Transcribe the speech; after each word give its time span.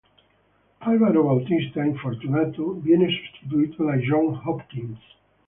Álvaro 0.79 1.25
Bautista, 1.25 1.85
infortunato, 1.85 2.71
viene 2.81 3.05
sostituito 3.07 3.83
da 3.85 3.97
John 3.97 4.35
Hopkins. 4.43 4.97